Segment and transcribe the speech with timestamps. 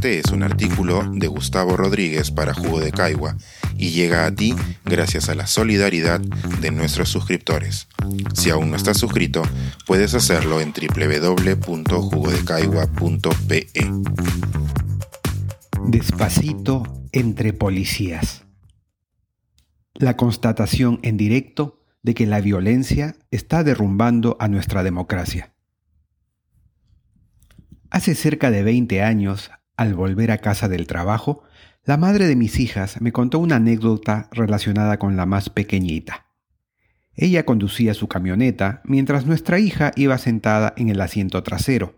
[0.00, 3.36] Este es un artículo de Gustavo Rodríguez para Jugo de Caigua
[3.76, 4.54] y llega a ti
[4.86, 7.86] gracias a la solidaridad de nuestros suscriptores.
[8.32, 9.42] Si aún no estás suscrito,
[9.86, 13.66] puedes hacerlo en www.jugodecaigua.pe.
[15.84, 18.44] Despacito entre policías.
[19.92, 25.52] La constatación en directo de que la violencia está derrumbando a nuestra democracia.
[27.90, 31.42] Hace cerca de 20 años, al volver a casa del trabajo,
[31.86, 36.26] la madre de mis hijas me contó una anécdota relacionada con la más pequeñita.
[37.14, 41.94] Ella conducía su camioneta mientras nuestra hija iba sentada en el asiento trasero,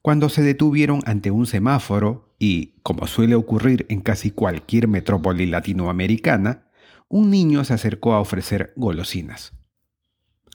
[0.00, 6.70] cuando se detuvieron ante un semáforo y, como suele ocurrir en casi cualquier metrópoli latinoamericana,
[7.08, 9.52] un niño se acercó a ofrecer golosinas.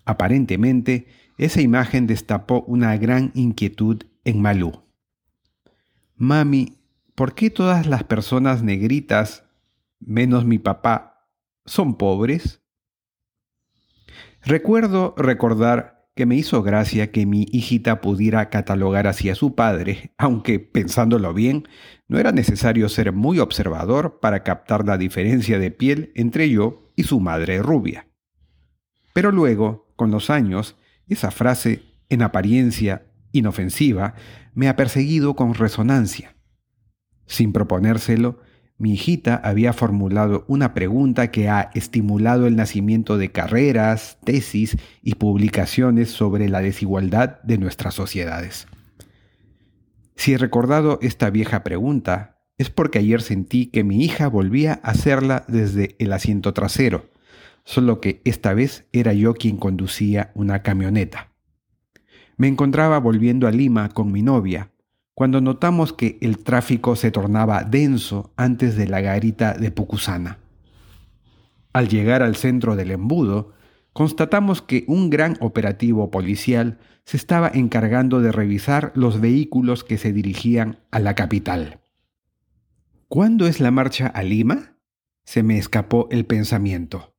[0.06, 1.06] Aparentemente,
[1.38, 4.84] esa imagen destapó una gran inquietud en Malú.
[6.16, 6.78] Mami,
[7.16, 9.46] ¿por qué todas las personas negritas,
[10.00, 11.30] menos mi papá,
[11.66, 12.62] son pobres?
[14.44, 20.14] Recuerdo recordar que me hizo gracia que mi hijita pudiera catalogar así a su padre,
[20.18, 21.68] aunque pensándolo bien,
[22.08, 27.04] no era necesario ser muy observador para captar la diferencia de piel entre yo y
[27.04, 28.08] su madre rubia.
[29.14, 30.76] Pero luego, con los años,
[31.08, 34.16] esa frase, en apariencia inofensiva,
[34.54, 36.36] me ha perseguido con resonancia.
[37.26, 38.40] Sin proponérselo,
[38.78, 45.16] mi hijita había formulado una pregunta que ha estimulado el nacimiento de carreras, tesis y
[45.16, 48.68] publicaciones sobre la desigualdad de nuestras sociedades.
[50.16, 54.92] Si he recordado esta vieja pregunta, es porque ayer sentí que mi hija volvía a
[54.92, 57.10] hacerla desde el asiento trasero,
[57.64, 61.33] solo que esta vez era yo quien conducía una camioneta.
[62.38, 64.72] Me encontraba volviendo a Lima con mi novia,
[65.14, 70.40] cuando notamos que el tráfico se tornaba denso antes de la garita de Pucusana.
[71.72, 73.54] Al llegar al centro del embudo,
[73.94, 80.14] constatamos que un gran operativo policial se estaba encargando de revisar los vehículos que se
[80.14, 81.82] dirigían a la capital.
[83.08, 84.78] ¿Cuándo es la marcha a Lima?
[85.24, 87.16] Se me escapó el pensamiento.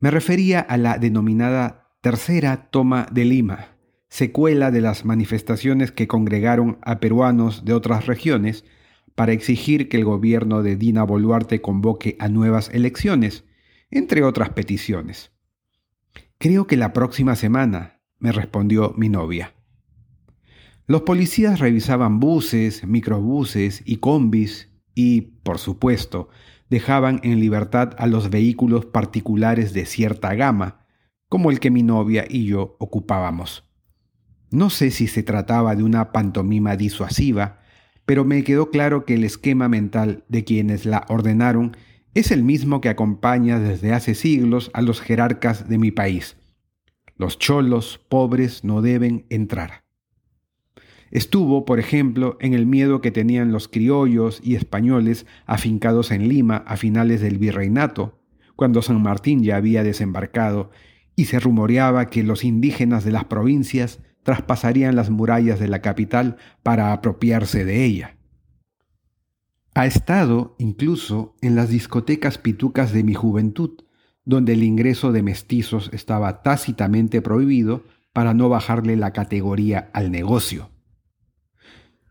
[0.00, 3.77] Me refería a la denominada tercera toma de Lima,
[4.08, 8.64] secuela de las manifestaciones que congregaron a peruanos de otras regiones
[9.14, 13.44] para exigir que el gobierno de Dina Boluarte convoque a nuevas elecciones,
[13.90, 15.32] entre otras peticiones.
[16.38, 19.54] Creo que la próxima semana, me respondió mi novia.
[20.86, 26.28] Los policías revisaban buses, microbuses y combis y, por supuesto,
[26.70, 30.86] dejaban en libertad a los vehículos particulares de cierta gama,
[31.28, 33.67] como el que mi novia y yo ocupábamos.
[34.50, 37.60] No sé si se trataba de una pantomima disuasiva,
[38.06, 41.76] pero me quedó claro que el esquema mental de quienes la ordenaron
[42.14, 46.36] es el mismo que acompaña desde hace siglos a los jerarcas de mi país.
[47.16, 49.84] Los cholos pobres no deben entrar.
[51.10, 56.58] Estuvo, por ejemplo, en el miedo que tenían los criollos y españoles afincados en Lima
[56.66, 58.18] a finales del virreinato,
[58.56, 60.70] cuando San Martín ya había desembarcado,
[61.16, 66.36] y se rumoreaba que los indígenas de las provincias traspasarían las murallas de la capital
[66.62, 68.18] para apropiarse de ella.
[69.74, 73.84] Ha estado incluso en las discotecas pitucas de mi juventud,
[74.26, 80.68] donde el ingreso de mestizos estaba tácitamente prohibido para no bajarle la categoría al negocio.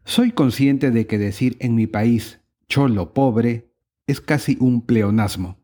[0.04, 3.76] Soy consciente de que decir en mi país cholo pobre
[4.08, 5.60] es casi un pleonasmo.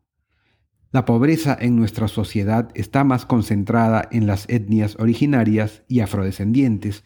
[0.94, 7.02] La pobreza en nuestra sociedad está más concentrada en las etnias originarias y afrodescendientes,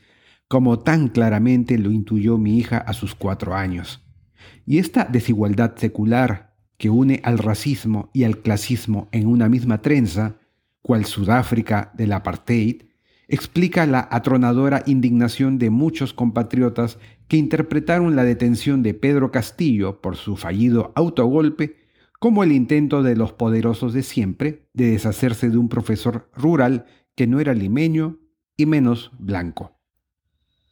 [0.46, 4.06] como tan claramente lo intuyó mi hija a sus cuatro años.
[4.66, 10.36] Y esta desigualdad secular que une al racismo y al clasismo en una misma trenza,
[10.82, 12.82] cual Sudáfrica del apartheid,
[13.26, 20.16] explica la atronadora indignación de muchos compatriotas que interpretaron la detención de Pedro Castillo por
[20.16, 21.87] su fallido autogolpe
[22.18, 27.26] como el intento de los poderosos de siempre de deshacerse de un profesor rural que
[27.26, 28.18] no era limeño
[28.56, 29.78] y menos blanco.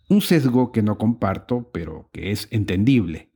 [0.09, 3.31] Un sesgo que no comparto, pero que es entendible.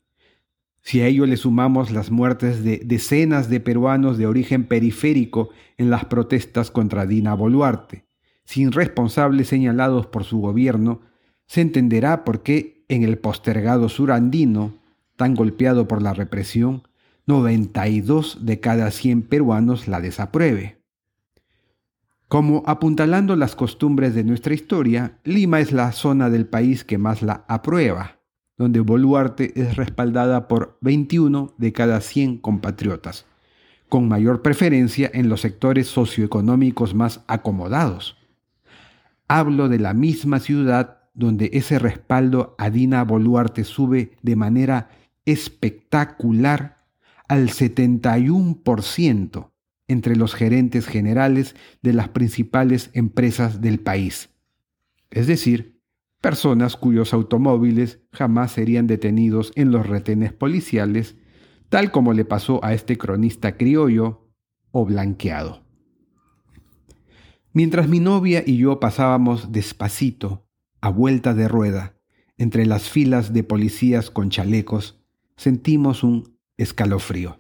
[0.83, 5.91] Si a ello le sumamos las muertes de decenas de peruanos de origen periférico en
[5.91, 8.07] las protestas contra Dina Boluarte,
[8.45, 11.03] sin responsables señalados por su gobierno,
[11.47, 14.79] se entenderá por qué en el postergado sur andino,
[15.17, 16.83] tan golpeado por la represión,
[17.27, 20.81] 92 de cada 100 peruanos la desapruebe.
[22.31, 27.23] Como apuntalando las costumbres de nuestra historia, Lima es la zona del país que más
[27.23, 28.21] la aprueba,
[28.57, 33.27] donde Boluarte es respaldada por 21 de cada 100 compatriotas,
[33.89, 38.17] con mayor preferencia en los sectores socioeconómicos más acomodados.
[39.27, 44.91] Hablo de la misma ciudad donde ese respaldo a Dina Boluarte sube de manera
[45.25, 46.80] espectacular
[47.31, 49.53] al 71%
[49.87, 54.31] entre los gerentes generales de las principales empresas del país.
[55.11, 55.81] Es decir,
[56.21, 61.15] personas cuyos automóviles jamás serían detenidos en los retenes policiales,
[61.69, 64.29] tal como le pasó a este cronista criollo
[64.73, 65.63] o blanqueado.
[67.53, 70.49] Mientras mi novia y yo pasábamos despacito,
[70.81, 71.95] a vuelta de rueda,
[72.39, 75.01] entre las filas de policías con chalecos,
[75.37, 77.39] sentimos un escalofrío.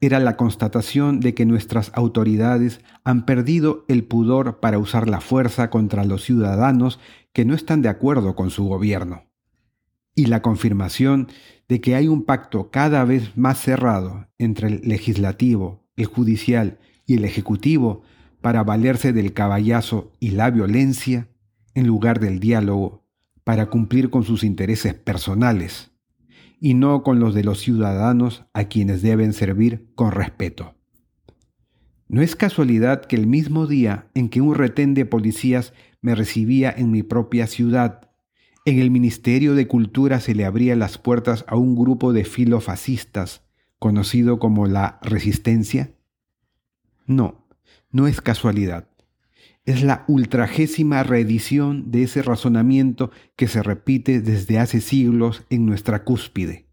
[0.00, 5.70] Era la constatación de que nuestras autoridades han perdido el pudor para usar la fuerza
[5.70, 7.00] contra los ciudadanos
[7.32, 9.24] que no están de acuerdo con su gobierno.
[10.14, 11.28] Y la confirmación
[11.68, 17.14] de que hay un pacto cada vez más cerrado entre el legislativo, el judicial y
[17.14, 18.02] el ejecutivo
[18.42, 21.28] para valerse del caballazo y la violencia
[21.74, 23.02] en lugar del diálogo
[23.44, 25.90] para cumplir con sus intereses personales
[26.60, 30.74] y no con los de los ciudadanos a quienes deben servir con respeto.
[32.08, 36.72] No es casualidad que el mismo día en que un retén de policías me recibía
[36.76, 38.10] en mi propia ciudad,
[38.64, 43.42] en el Ministerio de Cultura se le abría las puertas a un grupo de filofascistas
[43.78, 45.94] conocido como la Resistencia?
[47.06, 47.46] No,
[47.90, 48.88] no es casualidad.
[49.66, 56.04] Es la ultragésima reedición de ese razonamiento que se repite desde hace siglos en nuestra
[56.04, 56.66] cúspide.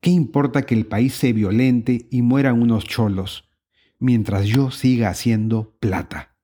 [0.00, 3.48] ¿Qué importa que el país se violente y mueran unos cholos,
[3.98, 6.36] mientras yo siga haciendo plata?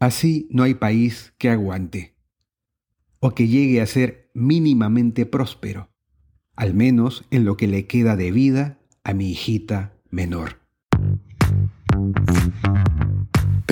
[0.00, 2.16] Así no hay país que aguante,
[3.20, 5.90] o que llegue a ser mínimamente próspero,
[6.56, 10.61] al menos en lo que le queda de vida a mi hijita menor.